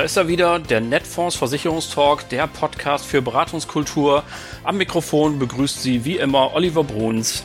[0.00, 4.22] Da ist er wieder, der Netfonds Versicherungstalk, der Podcast für Beratungskultur.
[4.64, 7.44] Am Mikrofon begrüßt Sie wie immer Oliver Bruns.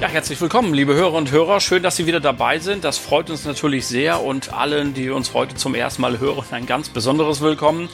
[0.00, 1.60] Ja, herzlich willkommen, liebe Hörer und Hörer.
[1.60, 2.82] Schön, dass Sie wieder dabei sind.
[2.82, 6.66] Das freut uns natürlich sehr und allen, die uns heute zum ersten Mal hören, ein
[6.66, 7.88] ganz besonderes Willkommen.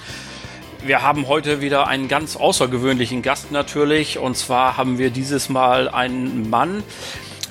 [0.85, 4.19] Wir haben heute wieder einen ganz außergewöhnlichen Gast natürlich.
[4.19, 6.85] Und zwar haben wir dieses Mal einen Mann,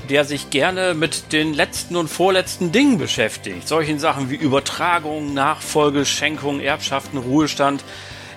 [0.09, 3.67] der sich gerne mit den letzten und vorletzten Dingen beschäftigt.
[3.67, 7.83] Solchen Sachen wie Übertragung, Nachfolge, Schenkung, Erbschaften, Ruhestand.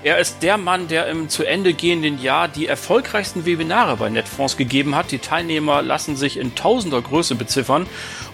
[0.03, 4.57] Er ist der Mann, der im zu Ende gehenden Jahr die erfolgreichsten Webinare bei Netfonds
[4.57, 5.13] gegeben hat.
[5.13, 7.87] Die Teilnehmer lassen sich in tausender Größe beziffern.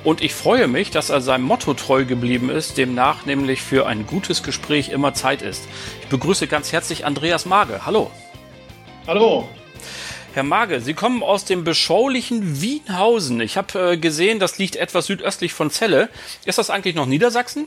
[0.05, 4.07] Und ich freue mich, dass er seinem Motto treu geblieben ist, demnach nämlich für ein
[4.07, 5.65] gutes Gespräch immer Zeit ist.
[6.03, 7.85] Ich begrüße ganz herzlich Andreas Mage.
[7.85, 8.13] Hallo.
[9.09, 9.49] Hallo.
[10.35, 13.41] Herr Mage, Sie kommen aus dem beschaulichen Wienhausen.
[13.41, 16.11] Ich habe äh, gesehen, das liegt etwas südöstlich von Celle.
[16.45, 17.67] Ist das eigentlich noch Niedersachsen?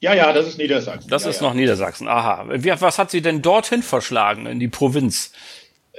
[0.00, 1.10] Ja, ja, das ist Niedersachsen.
[1.10, 1.48] Das ja, ist ja.
[1.48, 2.08] noch Niedersachsen.
[2.08, 2.46] Aha.
[2.48, 5.32] Was hat Sie denn dorthin verschlagen, in die Provinz?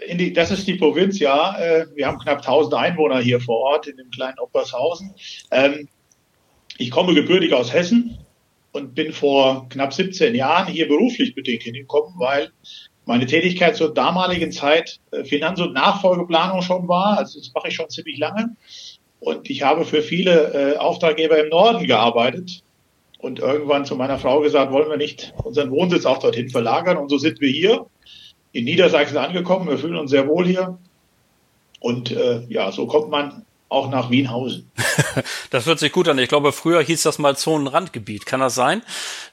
[0.08, 1.56] In die, das ist die Provinz, ja.
[1.60, 5.14] Äh, wir haben knapp 1000 Einwohner hier vor Ort in dem kleinen Oppershausen.
[5.52, 5.88] Ähm,
[6.80, 8.18] ich komme gebürtig aus Hessen
[8.72, 12.50] und bin vor knapp 17 Jahren hier beruflich bedingt hingekommen, weil
[13.06, 17.20] meine Tätigkeit zur damaligen Zeit äh, Finanz- und Nachfolgeplanung schon war.
[17.20, 18.56] Also das mache ich schon ziemlich lange.
[19.20, 22.64] Und ich habe für viele äh, Auftraggeber im Norden gearbeitet
[23.22, 26.98] und irgendwann zu meiner Frau gesagt, wollen wir nicht unseren Wohnsitz auch dorthin verlagern.
[26.98, 27.86] Und so sind wir hier
[28.52, 29.70] in Niedersachsen angekommen.
[29.70, 30.80] Wir fühlen uns sehr wohl hier.
[31.80, 34.72] Und äh, ja, so kommt man auch nach Wienhausen.
[35.50, 36.18] das hört sich gut an.
[36.20, 38.26] Ich glaube, früher hieß das mal Zonenrandgebiet.
[38.26, 38.82] Kann das sein?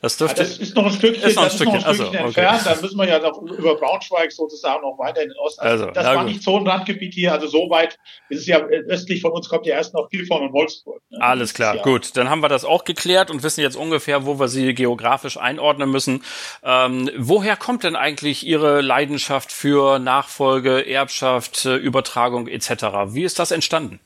[0.01, 0.43] Das dürfte.
[0.43, 2.17] Ja, das ist noch ein Stückchen, ist noch ein das Stückchen, ist noch ein Stückchen
[2.17, 2.61] also, entfernt.
[2.61, 2.71] Okay.
[2.73, 5.61] Dann müssen wir ja noch über Braunschweig sozusagen noch weiter in den Osten.
[5.61, 6.27] Also, das war gut.
[6.27, 7.33] nicht Zonenrandgebiet hier.
[7.33, 7.99] Also so weit
[8.29, 11.01] ist es ja östlich von uns kommt ja erst noch Gilform und Wolfsburg.
[11.11, 11.21] Ne?
[11.21, 11.83] Alles klar, ja.
[11.83, 12.17] gut.
[12.17, 15.91] Dann haben wir das auch geklärt und wissen jetzt ungefähr, wo wir sie geografisch einordnen
[15.91, 16.23] müssen.
[16.63, 22.85] Ähm, woher kommt denn eigentlich Ihre Leidenschaft für Nachfolge, Erbschaft, Übertragung etc.?
[23.09, 24.01] Wie ist das entstanden?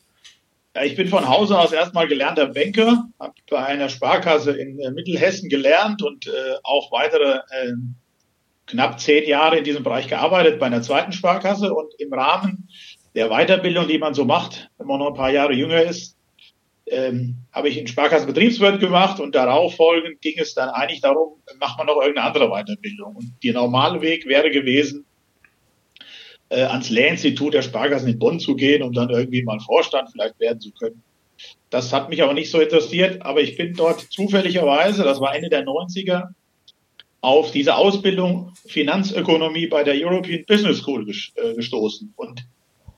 [0.81, 5.51] Ich bin von Hause aus erstmal gelernter Banker, habe bei einer Sparkasse in äh, Mittelhessen
[5.51, 7.73] gelernt und äh, auch weitere äh,
[8.67, 12.69] knapp zehn Jahre in diesem Bereich gearbeitet bei einer zweiten Sparkasse und im Rahmen
[13.15, 16.17] der Weiterbildung, die man so macht, wenn man noch ein paar Jahre jünger ist,
[16.87, 21.77] ähm, habe ich einen Sparkassenbetriebswirt gemacht und darauf folgend ging es dann eigentlich darum, macht
[21.77, 23.17] man noch irgendeine andere Weiterbildung.
[23.17, 25.05] Und der normale Weg wäre gewesen,
[26.53, 30.39] äh, ans Lehrinstitut der Sparkassen in Bonn zu gehen, um dann irgendwie mal Vorstand vielleicht
[30.39, 31.03] werden zu können.
[31.71, 35.49] Das hat mich aber nicht so interessiert, aber ich bin dort zufälligerweise, das war Ende
[35.49, 36.29] der 90er,
[37.23, 41.07] auf diese Ausbildung Finanzökonomie bei der European Business School
[41.57, 42.13] gestoßen.
[42.17, 42.45] Und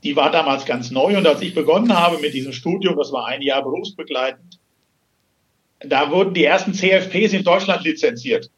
[0.03, 1.17] die war damals ganz neu.
[1.17, 4.59] Und als ich begonnen habe mit diesem Studium, das war ein Jahr berufsbegleitend,
[5.81, 8.51] da wurden die ersten CFPs in Deutschland lizenziert.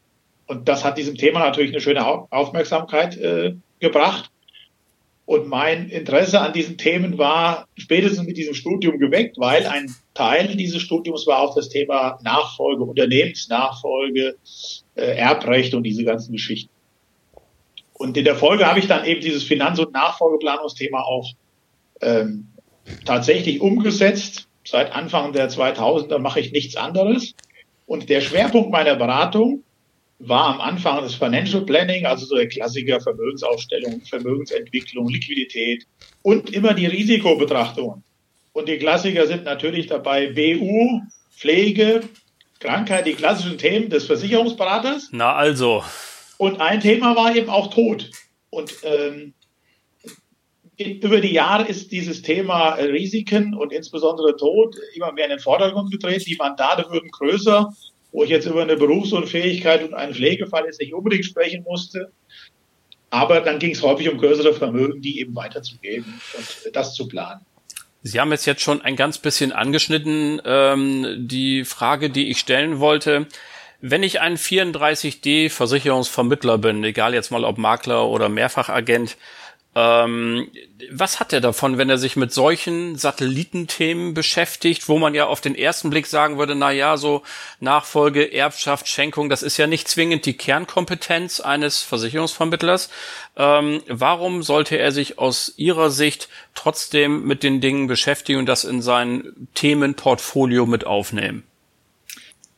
[0.47, 4.31] Und das hat diesem Thema natürlich eine schöne Aufmerksamkeit äh, gebracht.
[5.27, 10.55] Und mein Interesse an diesen Themen war spätestens mit diesem Studium geweckt, weil ein Teil
[10.55, 14.37] dieses Studiums war auch das Thema Nachfolge, Unternehmensnachfolge,
[14.95, 16.69] äh, Erbrecht und diese ganzen Geschichten.
[17.91, 21.33] Und in der Folge habe ich dann eben dieses Finanz- und Nachfolgeplanungsthema auch
[21.99, 22.47] ähm,
[23.03, 24.47] tatsächlich umgesetzt.
[24.63, 27.33] Seit Anfang der 2000er mache ich nichts anderes.
[27.85, 29.63] Und der Schwerpunkt meiner Beratung
[30.19, 35.85] war am Anfang das Financial Planning, also so der Klassiker Vermögensaufstellung, Vermögensentwicklung, Liquidität
[36.23, 38.03] und immer die Risikobetrachtungen.
[38.53, 41.01] Und die Klassiker sind natürlich dabei BU,
[41.35, 42.01] Pflege,
[42.59, 45.09] Krankheit, die klassischen Themen des Versicherungsberaters.
[45.11, 45.83] Na also.
[46.37, 48.09] Und ein Thema war eben auch Tod.
[48.49, 49.33] Und ähm,
[50.77, 55.91] über die Jahre ist dieses Thema Risiken und insbesondere Tod immer mehr in den Vordergrund
[55.91, 56.25] getreten.
[56.25, 57.71] Die Mandate würden größer
[58.17, 62.11] wo ich jetzt über eine Berufsunfähigkeit und einen Pflegefall jetzt nicht unbedingt sprechen musste.
[63.11, 67.41] Aber dann ging es häufig um größere Vermögen, die eben weiterzugeben und das zu planen.
[68.01, 72.79] Sie haben es jetzt schon ein ganz bisschen angeschnitten, ähm, die Frage, die ich stellen
[72.79, 73.27] wollte.
[73.81, 79.15] Wenn ich ein 34D Versicherungsvermittler bin, egal jetzt mal ob Makler oder Mehrfachagent,
[79.77, 80.49] ähm,
[80.91, 85.39] was hat er davon, wenn er sich mit solchen Satellitenthemen beschäftigt, wo man ja auf
[85.39, 87.21] den ersten Blick sagen würde, na ja, so
[87.59, 92.89] Nachfolge, Erbschaft, Schenkung, das ist ja nicht zwingend die Kernkompetenz eines Versicherungsvermittlers.
[93.35, 98.63] Ähm, warum sollte er sich aus Ihrer Sicht trotzdem mit den Dingen beschäftigen und das
[98.63, 101.43] in sein Themenportfolio mit aufnehmen?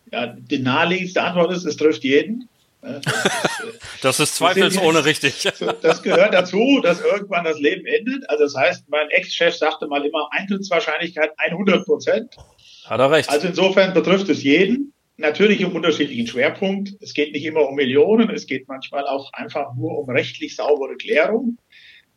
[0.09, 2.47] Ja, die naheliegendste Antwort ist, es trifft jeden.
[4.01, 5.47] Das ist, zweifelsohne richtig.
[5.81, 8.29] Das gehört dazu, dass irgendwann das Leben endet.
[8.29, 12.37] Also das heißt, mein Ex-Chef sagte mal immer Eintrittswahrscheinlichkeit 100 Prozent.
[12.85, 13.29] Hat er recht.
[13.29, 14.93] Also insofern betrifft es jeden.
[15.17, 16.93] Natürlich im unterschiedlichen Schwerpunkt.
[17.01, 20.95] Es geht nicht immer um Millionen, es geht manchmal auch einfach nur um rechtlich saubere
[20.95, 21.57] Klärung.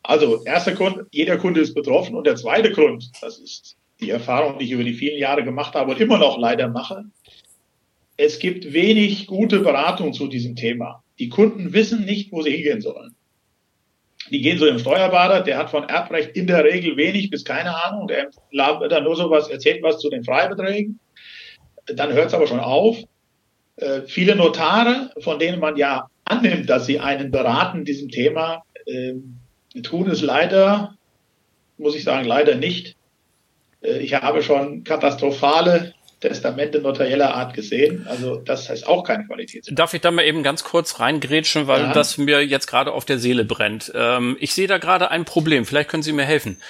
[0.03, 2.15] Also erster Grund, jeder Kunde ist betroffen.
[2.15, 5.75] Und der zweite Grund, das ist die Erfahrung, die ich über die vielen Jahre gemacht
[5.75, 7.03] habe und immer noch leider mache.
[8.17, 11.03] Es gibt wenig gute Beratung zu diesem Thema.
[11.19, 13.15] Die Kunden wissen nicht, wo sie hingehen sollen.
[14.29, 17.75] Die gehen so im Steuerberater, der hat von Erbrecht in der Regel wenig bis keine
[17.83, 20.99] Ahnung, der dann nur so was, erzählt was zu den Freibeträgen.
[21.87, 22.97] Dann hört es aber schon auf.
[23.75, 29.13] Äh, viele Notare, von denen man ja annimmt, dass sie einen beraten diesem Thema, äh,
[29.81, 30.95] tun es leider,
[31.77, 32.95] muss ich sagen, leider nicht.
[33.81, 35.93] Äh, ich habe schon katastrophale
[36.23, 38.07] Testamente notarieller Art gesehen.
[38.09, 39.67] Also das heißt auch keine Qualität.
[39.71, 41.91] Darf ich da mal eben ganz kurz reingrätschen, weil ja.
[41.91, 43.91] das mir jetzt gerade auf der Seele brennt.
[43.93, 45.65] Ähm, ich sehe da gerade ein Problem.
[45.65, 46.61] Vielleicht können Sie mir helfen.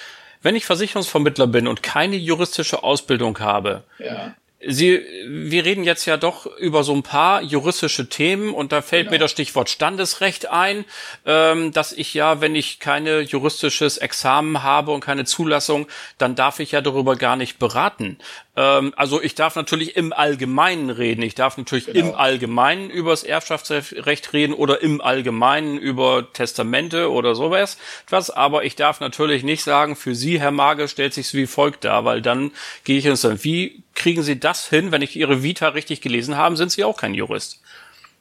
[0.42, 4.34] Wenn ich Versicherungsvermittler bin und keine juristische Ausbildung habe, ja.
[4.66, 9.04] Sie, wir reden jetzt ja doch über so ein paar juristische Themen und da fällt
[9.04, 9.16] genau.
[9.16, 10.86] mir das Stichwort Standesrecht ein,
[11.26, 16.60] ähm, dass ich ja, wenn ich keine juristisches Examen habe und keine Zulassung, dann darf
[16.60, 18.18] ich ja darüber gar nicht beraten.
[18.56, 21.22] Ähm, also ich darf natürlich im Allgemeinen reden.
[21.24, 22.10] Ich darf natürlich genau.
[22.10, 27.78] im Allgemeinen über das Erbschaftsrecht reden oder im Allgemeinen über Testamente oder sowas.
[28.10, 31.84] Was, aber ich darf natürlich nicht sagen, für Sie, Herr Mage, stellt sich wie folgt
[31.84, 32.52] dar, weil dann
[32.84, 33.44] gehe ich ins dann.
[33.44, 36.56] Wie kriegen Sie das hin, wenn ich Ihre Vita richtig gelesen habe?
[36.56, 37.62] Sind Sie auch kein Jurist?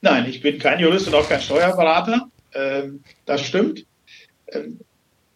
[0.01, 2.29] Nein, ich bin kein Jurist und auch kein Steuerberater.
[2.55, 3.85] Ähm, das stimmt.
[4.49, 4.81] Ähm,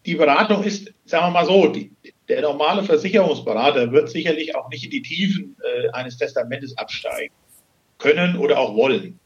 [0.05, 1.91] die Beratung ist, sagen wir mal so, die,
[2.29, 7.33] der normale Versicherungsberater wird sicherlich auch nicht in die Tiefen äh, eines Testamentes absteigen
[7.97, 9.19] können oder auch wollen.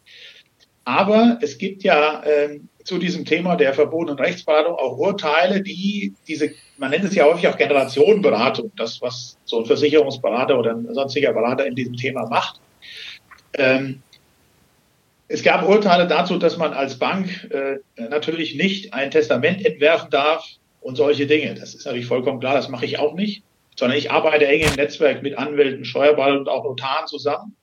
[0.84, 6.52] Aber es gibt ja äh, zu diesem Thema der verbotenen Rechtsberatung auch Urteile, die diese,
[6.78, 11.34] man nennt es ja häufig auch Generationenberatung, das, was so ein Versicherungsberater oder ein sonstiger
[11.34, 12.60] Berater in diesem Thema macht.
[13.54, 14.02] Ähm,
[15.28, 20.46] es gab Urteile dazu, dass man als Bank äh, natürlich nicht ein Testament entwerfen darf,
[20.82, 21.56] und solche Dinge.
[21.56, 23.44] Das ist natürlich vollkommen klar, das mache ich auch nicht,
[23.78, 27.56] sondern ich arbeite eng im Netzwerk mit Anwälten, Steuerberatern und auch Notaren zusammen,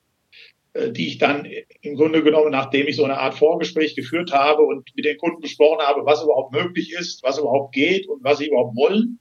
[0.72, 1.46] äh, die ich dann
[1.82, 5.40] im Grunde genommen, nachdem ich so eine Art Vorgespräch geführt habe und mit den Kunden
[5.40, 9.18] besprochen habe, was überhaupt möglich ist, was überhaupt geht und was sie überhaupt wollen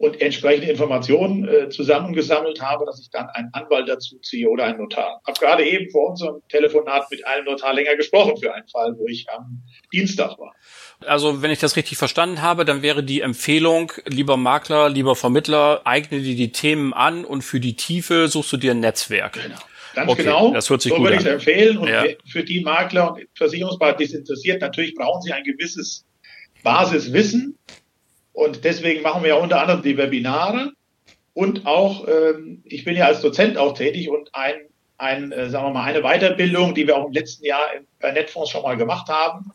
[0.00, 4.78] und entsprechende Informationen äh, zusammengesammelt habe, dass ich dann einen Anwalt dazu ziehe oder einen
[4.78, 5.20] Notar.
[5.26, 9.06] Habe gerade eben vor unserem Telefonat mit einem Notar länger gesprochen für einen Fall, wo
[9.06, 9.62] ich am
[9.92, 10.54] Dienstag war.
[11.06, 15.80] Also wenn ich das richtig verstanden habe, dann wäre die Empfehlung, lieber Makler, lieber Vermittler,
[15.84, 19.34] eigne dir die Themen an und für die Tiefe suchst du dir ein Netzwerk.
[19.34, 19.56] Genau.
[19.94, 20.52] Ganz okay, genau.
[20.52, 21.78] Das hört sich so gut würde ich es empfehlen.
[21.78, 22.04] Und ja.
[22.26, 26.04] für die Makler und Versicherungspartner, die es interessiert, natürlich brauchen sie ein gewisses
[26.62, 27.58] Basiswissen.
[28.32, 30.72] Und deswegen machen wir ja unter anderem die Webinare.
[31.34, 34.54] Und auch, ähm, ich bin ja als Dozent auch tätig und ein,
[34.98, 37.62] ein äh, sagen wir mal, eine Weiterbildung, die wir auch im letzten Jahr
[38.00, 39.50] bei Netfonds schon mal gemacht haben,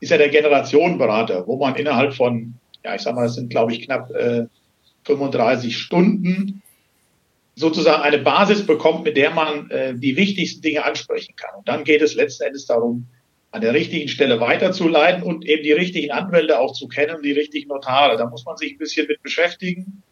[0.00, 2.54] ist ja der Generationenberater, wo man innerhalb von,
[2.84, 4.46] ja, ich sag mal, das sind, glaube ich, knapp äh,
[5.04, 6.62] 35 Stunden
[7.54, 11.58] sozusagen eine Basis bekommt, mit der man äh, die wichtigsten Dinge ansprechen kann.
[11.58, 13.06] Und dann geht es letzten Endes darum,
[13.52, 17.68] an der richtigen Stelle weiterzuleiten und eben die richtigen Anwälte auch zu kennen, die richtigen
[17.68, 18.16] Notare.
[18.16, 20.02] Da muss man sich ein bisschen mit beschäftigen.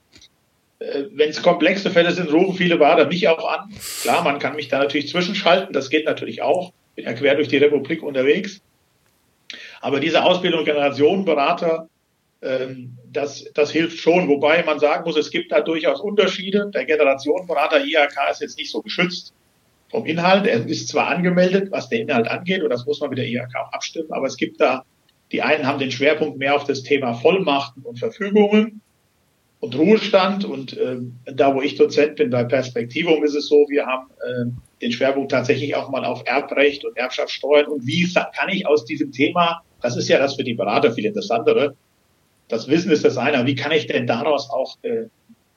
[0.81, 3.73] Äh, Wenn es komplexe Fälle sind, rufen viele Berater mich auch an.
[4.03, 6.73] Klar, man kann mich da natürlich zwischenschalten, das geht natürlich auch.
[6.97, 8.61] Bin ja quer durch die Republik unterwegs.
[9.81, 11.89] Aber diese Ausbildung Generationenberater,
[12.43, 14.29] ähm, das, das hilft schon.
[14.29, 16.71] Wobei man sagen muss, es gibt da durchaus Unterschiede.
[16.73, 19.33] Der Generationenberater IHK ist jetzt nicht so geschützt
[19.91, 20.47] vom Inhalt.
[20.47, 23.57] Er ist zwar angemeldet, was den Inhalt angeht, und das muss man mit der IHK
[23.57, 24.85] auch abstimmen, aber es gibt da,
[25.33, 28.81] die einen haben den Schwerpunkt mehr auf das Thema Vollmachten und Verfügungen
[29.61, 30.45] und Ruhestand.
[30.45, 34.51] Und äh, da, wo ich Dozent bin, bei Perspektivum ist es so, wir haben äh,
[34.81, 37.67] den Schwerpunkt tatsächlich auch mal auf Erbrecht und Erbschaftssteuern.
[37.67, 41.07] Und wie kann ich aus diesem Thema das ist ja das für die Berater viel
[41.07, 41.75] interessantere.
[42.49, 43.47] Das Wissen ist das eine.
[43.47, 45.07] Wie kann ich denn daraus auch äh,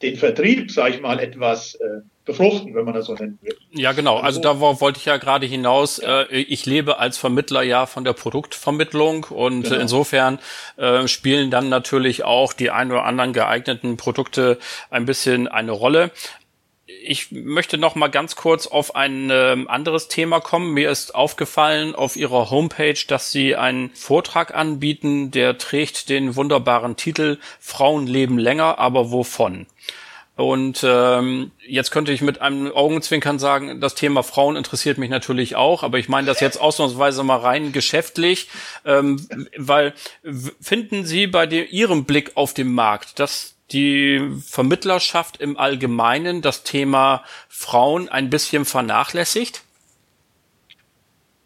[0.01, 3.55] den Vertrieb, sage ich mal, etwas äh, befruchten, wenn man das so nennen will?
[3.71, 4.17] Ja, genau.
[4.17, 5.99] Also, da wollte ich ja gerade hinaus.
[5.99, 9.79] Äh, ich lebe als Vermittler ja von der Produktvermittlung und genau.
[9.79, 10.39] insofern
[10.77, 14.57] äh, spielen dann natürlich auch die ein oder anderen geeigneten Produkte
[14.89, 16.11] ein bisschen eine Rolle
[17.03, 20.73] ich möchte noch mal ganz kurz auf ein äh, anderes Thema kommen.
[20.73, 26.95] Mir ist aufgefallen auf Ihrer Homepage, dass Sie einen Vortrag anbieten, der trägt den wunderbaren
[26.95, 29.67] Titel Frauen leben länger, aber wovon?
[30.35, 35.55] Und ähm, jetzt könnte ich mit einem Augenzwinkern sagen, das Thema Frauen interessiert mich natürlich
[35.55, 38.47] auch, aber ich meine das jetzt ausnahmsweise mal rein geschäftlich,
[38.85, 39.93] ähm, weil
[40.59, 46.63] finden Sie bei dem, Ihrem Blick auf den Markt, dass die Vermittlerschaft im Allgemeinen das
[46.63, 49.63] Thema Frauen ein bisschen vernachlässigt?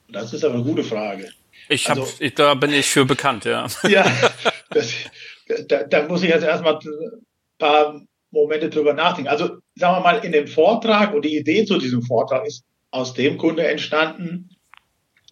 [0.10, 1.32] Das ist aber eine gute Frage.
[1.68, 3.68] Ich hab, also, ich, da bin ich für bekannt, ja.
[3.88, 4.06] Ja,
[4.70, 4.94] das,
[5.68, 7.26] da, da muss ich jetzt erstmal ein
[7.58, 8.02] paar
[8.32, 9.30] Momente drüber nachdenken.
[9.30, 13.14] Also sagen wir mal, in dem Vortrag und die Idee zu diesem Vortrag ist aus
[13.14, 14.50] dem Grunde entstanden.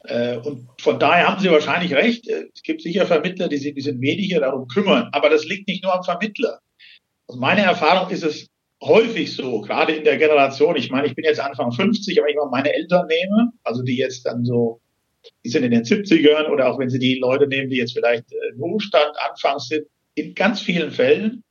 [0.05, 2.27] Äh, und von daher haben Sie wahrscheinlich recht.
[2.27, 5.09] Es gibt sicher Vermittler, die sich ein bisschen weniger darum kümmern.
[5.11, 6.59] Aber das liegt nicht nur am Vermittler.
[7.27, 8.47] Aus meiner Erfahrung ist es
[8.81, 10.75] häufig so, gerade in der Generation.
[10.75, 13.97] Ich meine, ich bin jetzt Anfang 50, aber ich mal meine Eltern nehme, also die
[13.97, 14.81] jetzt dann so,
[15.43, 18.25] die sind in den 70ern oder auch wenn Sie die Leute nehmen, die jetzt vielleicht
[18.53, 21.43] im Ruhestand anfangs sind, in ganz vielen Fällen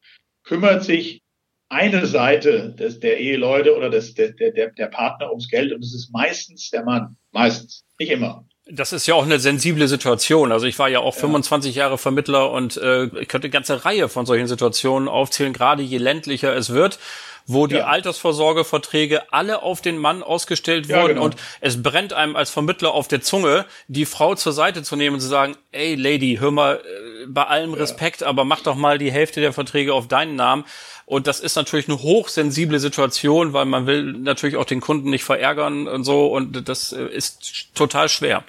[0.45, 1.23] kümmert sich
[1.69, 5.95] eine Seite des, der Eheleute oder des, der, der, der Partner ums Geld und es
[5.95, 7.17] ist meistens der Mann.
[7.31, 7.85] Meistens.
[7.99, 8.47] Nicht immer.
[8.67, 10.53] Das ist ja auch eine sensible Situation.
[10.53, 11.21] Also ich war ja auch ja.
[11.21, 15.83] 25 Jahre Vermittler und äh, ich könnte eine ganze Reihe von solchen Situationen aufzählen, gerade
[15.83, 16.99] je ländlicher es wird
[17.47, 17.87] wo die ja.
[17.87, 21.25] Altersvorsorgeverträge alle auf den Mann ausgestellt wurden ja, genau.
[21.25, 25.15] und es brennt einem als Vermittler auf der Zunge, die Frau zur Seite zu nehmen
[25.15, 28.99] und zu sagen, ey Lady, hör mal, äh, bei allem Respekt, aber mach doch mal
[28.99, 30.65] die Hälfte der Verträge auf deinen Namen.
[31.07, 35.25] Und das ist natürlich eine hochsensible Situation, weil man will natürlich auch den Kunden nicht
[35.25, 36.27] verärgern und so.
[36.27, 38.45] Und das äh, ist total schwer.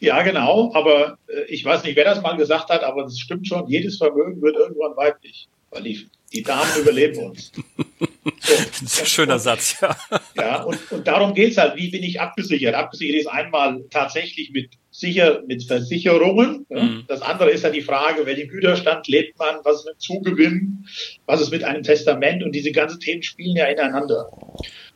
[0.00, 0.72] Ja, genau.
[0.74, 3.68] Aber äh, ich weiß nicht, wer das mal gesagt hat, aber es stimmt schon.
[3.68, 7.52] Jedes Vermögen wird irgendwann weiblich, weil die, die Damen überleben uns.
[7.54, 7.62] So.
[8.54, 9.96] Das ist ein schöner Satz, ja.
[10.36, 11.76] Ja, und, und darum geht's halt.
[11.76, 12.74] Wie bin ich abgesichert?
[12.74, 16.66] Abgesichert ist einmal tatsächlich mit sicher mit Versicherungen.
[16.68, 17.04] Mhm.
[17.08, 20.86] Das andere ist ja die Frage, welchen Güterstand lebt man, was ist mit Zugewinn,
[21.26, 24.30] was ist mit einem Testament und diese ganzen Themen spielen ja ineinander.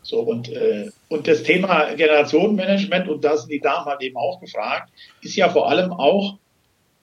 [0.03, 4.41] So und äh, und das Thema Generationenmanagement und da sind die Damen halt eben auch
[4.41, 6.39] gefragt, ist ja vor allem auch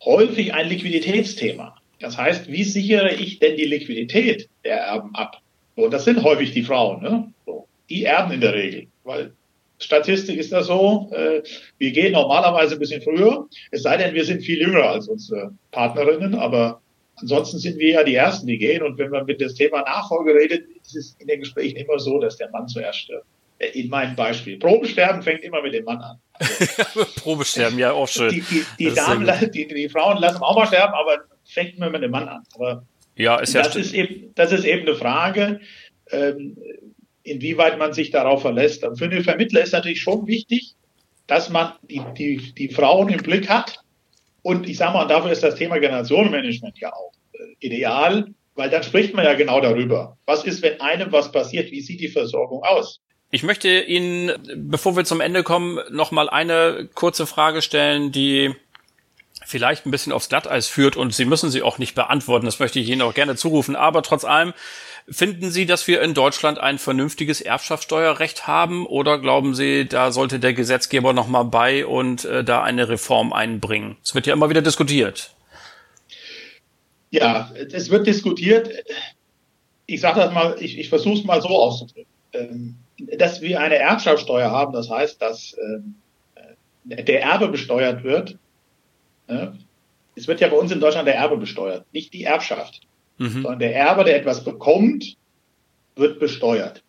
[0.06, 1.76] häufig ein Liquiditätsthema.
[2.00, 5.42] Das heißt, wie sichere ich denn die Liquidität der Erben ab?
[5.76, 7.34] Und das sind häufig die Frauen, ne?
[7.46, 9.34] So, die erben in der Regel, weil
[9.80, 11.42] Statistik ist das so, äh,
[11.78, 15.54] wir gehen normalerweise ein bisschen früher, es sei denn, wir sind viel jünger als unsere
[15.72, 16.82] Partnerinnen, aber
[17.16, 18.84] ansonsten sind wir ja die Ersten, die gehen.
[18.84, 22.20] Und wenn man mit dem Thema Nachfolge redet, ist es in den Gesprächen immer so,
[22.20, 23.26] dass der Mann zuerst stirbt.
[23.60, 24.58] Äh, in meinem Beispiel.
[24.58, 26.20] Probesterben fängt immer mit dem Mann an.
[26.34, 28.30] Also, Probesterben, ja, auch schön.
[28.30, 31.24] Die, die, die Damen, die, die Frauen lassen auch mal sterben, aber
[31.54, 32.44] fängt immer mit dem Mann an.
[32.56, 35.60] Aber ja, ist ja das, ist eben, das ist eben eine Frage.
[36.12, 36.58] Ähm,
[37.24, 38.84] inwieweit man sich darauf verlässt.
[38.84, 40.76] Und für den Vermittler ist natürlich schon wichtig,
[41.28, 43.80] dass man die, die, die Frauen im Blick hat.
[44.42, 48.84] Und ich sage mal, dafür ist das Thema Generationenmanagement ja auch äh, ideal, weil dann
[48.84, 50.18] spricht man ja genau darüber.
[50.26, 51.72] Was ist, wenn einem was passiert?
[51.72, 53.00] Wie sieht die Versorgung aus?
[53.32, 58.54] Ich möchte Ihnen, bevor wir zum Ende kommen, noch mal eine kurze Frage stellen, die
[59.54, 62.48] vielleicht ein bisschen aufs Glatteis führt und Sie müssen sie auch nicht beantworten.
[62.48, 63.76] Das möchte ich Ihnen auch gerne zurufen.
[63.76, 64.54] Aber trotz allem,
[65.10, 70.40] Finden Sie, dass wir in Deutschland ein vernünftiges Erbschaftssteuerrecht haben oder glauben Sie, da sollte
[70.40, 73.98] der Gesetzgeber noch mal bei und äh, da eine Reform einbringen?
[74.02, 75.32] Es wird ja immer wieder diskutiert.
[77.12, 78.70] Ja, es wird diskutiert.
[79.88, 82.10] Ich sage das mal, ich, ich versuche es mal so auszudrücken.
[82.32, 82.76] Ähm,
[83.18, 85.96] dass wir eine Erbschaftssteuer haben, das heißt, dass ähm,
[86.86, 88.38] der Erbe besteuert wird.
[90.16, 92.82] Es wird ja bei uns in Deutschland der Erbe besteuert, nicht die Erbschaft
[93.18, 93.30] mhm.
[93.30, 95.16] sondern der Erbe, der etwas bekommt,
[95.96, 96.84] wird besteuert.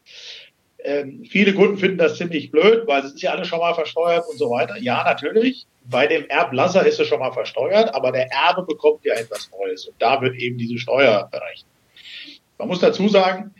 [0.82, 4.24] Ähm, viele Kunden finden das ziemlich blöd, weil es ist ja alles schon mal versteuert
[4.30, 4.76] und so weiter.
[4.78, 5.66] Ja, natürlich.
[5.84, 9.86] Bei dem Erblasser ist es schon mal versteuert, aber der Erbe bekommt ja etwas Neues
[9.86, 11.70] und da wird eben diese Steuer berechnet.
[12.58, 13.54] Man muss dazu sagen,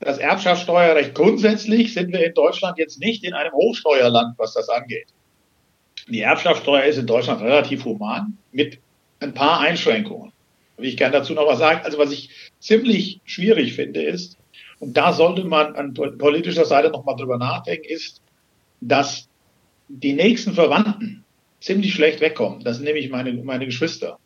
[0.00, 5.08] das Erbschaftssteuerrecht grundsätzlich sind wir in Deutschland jetzt nicht in einem Hochsteuerland, was das angeht.
[6.08, 8.78] Die Erbschaftssteuer ist in Deutschland relativ human mit
[9.20, 10.32] ein paar Einschränkungen
[10.86, 11.80] ich gerne dazu noch was sagen.
[11.84, 14.36] Also was ich ziemlich schwierig finde ist,
[14.80, 18.22] und da sollte man an politischer Seite noch mal drüber nachdenken, ist,
[18.80, 19.28] dass
[19.88, 21.24] die nächsten Verwandten
[21.60, 22.62] ziemlich schlecht wegkommen.
[22.62, 24.18] Das sind nämlich meine, meine Geschwister.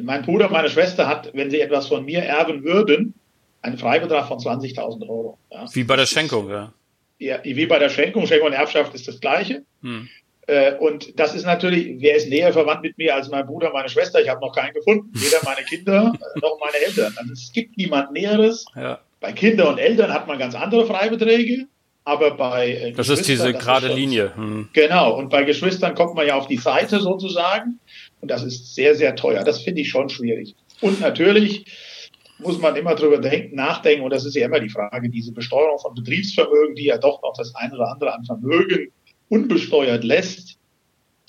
[0.00, 3.14] Mein Bruder, meine Schwester hat, wenn sie etwas von mir erben würden,
[3.62, 5.38] einen Freibetrag von 20.000 Euro.
[5.50, 5.66] Ja.
[5.72, 6.72] Wie bei der Schenkung, ja.
[7.18, 8.28] Ja, wie bei der Schenkung.
[8.28, 9.64] Schenkung und Erbschaft ist das Gleiche.
[9.82, 10.08] Hm.
[10.50, 13.88] Äh, und das ist natürlich, wer ist näher verwandt mit mir als mein Bruder, meine
[13.88, 14.20] Schwester?
[14.20, 15.08] Ich habe noch keinen gefunden.
[15.12, 17.14] Weder meine Kinder äh, noch meine Eltern.
[17.16, 18.64] Also es gibt niemand Näheres.
[18.74, 18.98] Ja.
[19.20, 21.68] Bei Kindern und Eltern hat man ganz andere Freibeträge.
[22.02, 24.34] Aber bei äh, Das ist diese gerade ist Linie.
[24.34, 24.68] Hm.
[24.72, 25.16] Genau.
[25.16, 27.78] Und bei Geschwistern kommt man ja auf die Seite sozusagen.
[28.20, 29.44] Und das ist sehr, sehr teuer.
[29.44, 30.56] Das finde ich schon schwierig.
[30.80, 31.64] Und natürlich,
[32.38, 34.02] muss man immer drüber denken, nachdenken.
[34.02, 37.34] Und das ist ja immer die Frage, diese Besteuerung von Betriebsvermögen, die ja doch noch
[37.38, 38.90] das eine oder andere an Vermögen
[39.30, 40.60] unbesteuert lässt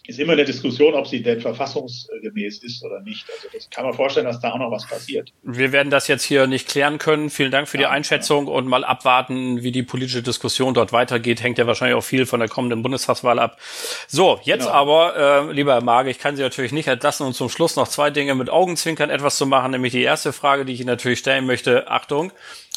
[0.08, 3.26] ist immer eine Diskussion, ob sie denn verfassungsgemäß ist oder nicht.
[3.30, 5.32] Also das kann man vorstellen, dass da auch noch was passiert.
[5.44, 7.30] Wir werden das jetzt hier nicht klären können.
[7.30, 11.44] Vielen Dank für die Einschätzung und mal abwarten, wie die politische Diskussion dort weitergeht.
[11.44, 13.60] Hängt ja wahrscheinlich auch viel von der kommenden Bundestagswahl ab.
[14.08, 14.74] So, jetzt genau.
[14.74, 17.88] aber, äh, lieber Herr Mage, ich kann Sie natürlich nicht entlassen und zum Schluss noch
[17.88, 21.20] zwei Dinge mit Augenzwinkern etwas zu machen, nämlich die erste Frage, die ich Ihnen natürlich
[21.20, 21.90] stellen möchte.
[21.90, 22.32] Achtung,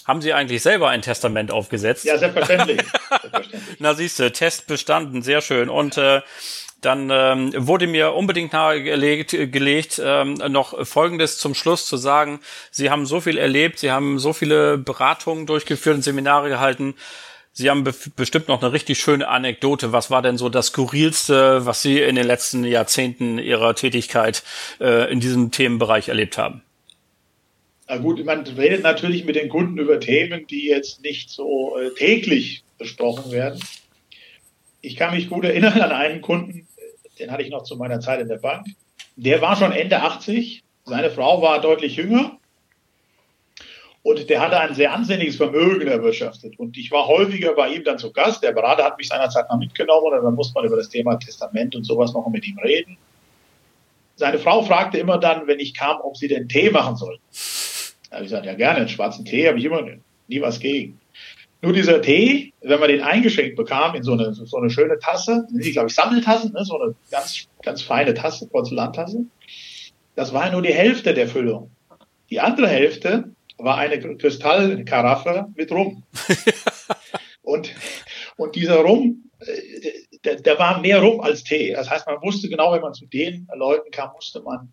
[0.05, 2.05] haben Sie eigentlich selber ein Testament aufgesetzt?
[2.05, 2.81] Ja, selbstverständlich.
[3.11, 3.77] selbstverständlich.
[3.79, 5.69] Na siehste, Test bestanden, sehr schön.
[5.69, 6.21] Und äh,
[6.85, 12.41] dann ähm, wurde mir unbedingt nahegelegt, gelegt, ähm, noch Folgendes zum Schluss zu sagen.
[12.71, 16.95] Sie haben so viel erlebt, Sie haben so viele Beratungen durchgeführt und Seminare gehalten.
[17.53, 19.93] Sie haben be bestimmt noch eine richtig schöne Anekdote.
[19.93, 24.43] Was war denn so das Skurrilste, was Sie in den letzten Jahrzehnten Ihrer Tätigkeit
[24.81, 26.63] äh, in diesem Themenbereich erlebt haben?
[27.87, 31.91] Na gut, man redet natürlich mit den Kunden über Themen, die jetzt nicht so äh,
[31.95, 33.61] täglich besprochen werden.
[34.81, 36.67] Ich kann mich gut erinnern an einen Kunden,
[37.19, 38.67] den hatte ich noch zu meiner Zeit in der Bank.
[39.17, 42.39] Der war schon Ende 80, seine Frau war deutlich jünger
[44.03, 46.59] und der hatte ein sehr ansehnliches Vermögen erwirtschaftet.
[46.59, 48.43] Und ich war häufiger bei ihm dann zu Gast.
[48.43, 51.75] Der Berater hat mich seinerzeit mal mitgenommen und dann muss man über das Thema Testament
[51.75, 52.99] und sowas noch mit ihm reden.
[54.17, 57.19] Seine Frau fragte immer dann, wenn ich kam, ob sie den Tee machen soll.
[58.15, 59.83] Da habe ich gesagt, ja gerne, einen schwarzen Tee habe ich immer
[60.29, 61.01] nie was gegen.
[61.63, 65.49] Nur dieser Tee, wenn man den eingeschenkt bekam in so eine, so eine schöne Tasse,
[65.51, 69.25] die glaube ich Sammeltasse, ne, so eine ganz, ganz feine Tasse, Porzellantasse,
[70.15, 71.73] das war nur die Hälfte der Füllung.
[72.31, 76.05] Die andere Hälfte war eine Kristallkaraffe mit Rum.
[77.43, 77.75] und,
[78.37, 79.91] und dieser Rum, äh,
[80.25, 81.73] der, der war mehr Rum als Tee.
[81.73, 84.73] Das heißt, man wusste genau, wenn man zu den Leuten kam, musste man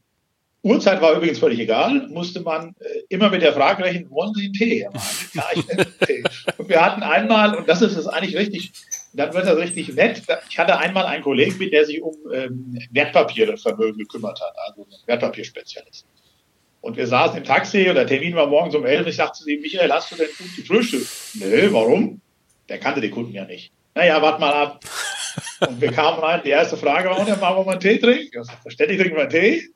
[0.63, 4.45] Uhrzeit war übrigens völlig egal, musste man äh, immer mit der Frage rechnen, wollen Sie
[4.45, 4.87] einen Tee?
[5.33, 5.65] Ja, ich
[6.05, 6.23] Tee.
[6.57, 8.71] Und wir hatten einmal, und das ist es eigentlich richtig,
[9.13, 12.79] dann wird das richtig nett, ich hatte einmal einen Kollegen mit, der sich um ähm,
[12.91, 16.05] Wertpapiervermögen gekümmert hat, also ein Wertpapierspezialist.
[16.81, 19.05] Und wir saßen im Taxi und der Termin war morgens um elf.
[19.05, 21.07] Ich sagte zu ihm, Michael, hast du denn gut gefrühstückt?
[21.35, 22.21] Nö, warum?
[22.69, 23.71] Der kannte die Kunden ja nicht.
[23.93, 24.83] Naja, wart mal ab.
[25.67, 27.99] Und wir kamen rein, die erste Frage war, und dann machen wir mal einen Tee
[27.99, 28.39] trinken.
[28.39, 29.69] Ich sagte, verständlich trinken wir einen Tee.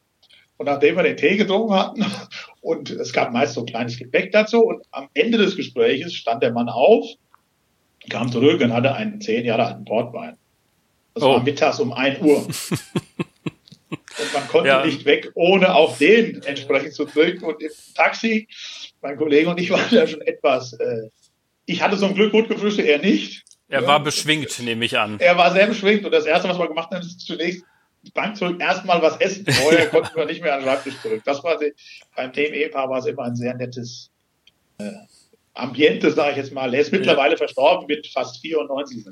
[0.57, 2.05] Und nachdem wir den Tee getrunken hatten
[2.61, 6.43] und es gab meist so ein kleines Gepäck dazu und am Ende des Gespräches stand
[6.43, 7.05] der Mann auf,
[8.09, 10.37] kam zurück und hatte einen zehn Jahre alten Portwein.
[11.13, 11.33] Das oh.
[11.33, 12.45] war mittags um ein Uhr.
[13.89, 14.85] und man konnte ja.
[14.85, 17.45] nicht weg, ohne auch den entsprechend zu trinken.
[17.45, 18.47] Und im Taxi,
[19.01, 21.09] mein Kollege und ich waren ja schon etwas, äh,
[21.65, 23.43] ich hatte so ein Glück gut gefrühstückt, er nicht.
[23.67, 23.87] Er ja.
[23.87, 25.19] war beschwingt, nehme ich an.
[25.19, 27.63] Er war sehr beschwingt und das erste, was wir gemacht haben, ist zunächst
[28.13, 29.45] Bank zurück, erstmal was essen.
[29.45, 31.21] Vorher konnten wir nicht mehr an den Schreibtisch zurück.
[31.25, 31.73] Das war die,
[32.15, 34.11] beim Themen-Ehepaar war es immer ein sehr nettes
[34.77, 34.91] äh,
[35.53, 36.73] Ambiente, sage ich jetzt mal.
[36.73, 37.37] Er ist mittlerweile ja.
[37.37, 39.05] verstorben mit fast 94.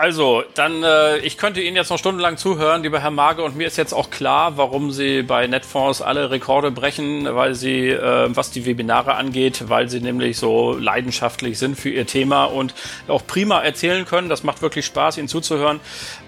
[0.00, 3.66] Also, dann, äh, ich könnte Ihnen jetzt noch stundenlang zuhören, lieber Herr Mage, und mir
[3.66, 8.52] ist jetzt auch klar, warum Sie bei Netfonds alle Rekorde brechen, weil Sie, äh, was
[8.52, 12.74] die Webinare angeht, weil Sie nämlich so leidenschaftlich sind für Ihr Thema und
[13.08, 14.28] auch prima erzählen können.
[14.28, 15.80] Das macht wirklich Spaß, Ihnen zuzuhören.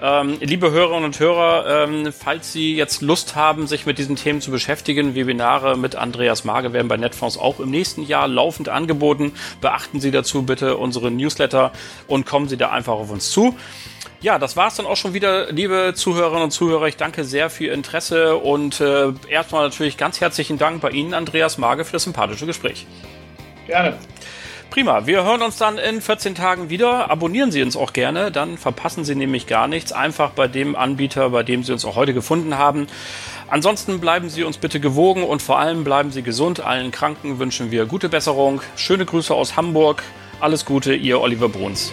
[0.03, 4.41] Ähm, liebe Hörerinnen und Hörer, ähm, falls Sie jetzt Lust haben, sich mit diesen Themen
[4.41, 9.33] zu beschäftigen, Webinare mit Andreas Mage werden bei Netfonds auch im nächsten Jahr laufend angeboten.
[9.61, 11.71] Beachten Sie dazu bitte unsere Newsletter
[12.09, 13.55] und kommen Sie da einfach auf uns zu.
[14.23, 16.87] Ja, das war's dann auch schon wieder, liebe Zuhörerinnen und Zuhörer.
[16.89, 21.15] Ich danke sehr für Ihr Interesse und äh, erstmal natürlich ganz herzlichen Dank bei Ihnen,
[21.15, 22.87] Andreas Mage, für das sympathische Gespräch.
[23.67, 23.97] Gerne.
[24.71, 27.11] Prima, wir hören uns dann in 14 Tagen wieder.
[27.11, 29.91] Abonnieren Sie uns auch gerne, dann verpassen Sie nämlich gar nichts.
[29.91, 32.87] Einfach bei dem Anbieter, bei dem Sie uns auch heute gefunden haben.
[33.49, 36.61] Ansonsten bleiben Sie uns bitte gewogen und vor allem bleiben Sie gesund.
[36.61, 38.61] Allen Kranken wünschen wir gute Besserung.
[38.77, 40.05] Schöne Grüße aus Hamburg.
[40.39, 41.93] Alles Gute, Ihr Oliver Bruns.